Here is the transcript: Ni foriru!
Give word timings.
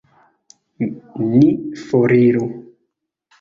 Ni 1.35 1.49
foriru! 1.83 2.49